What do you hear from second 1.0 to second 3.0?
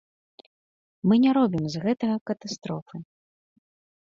Мы не робім з гэтага катастрофы.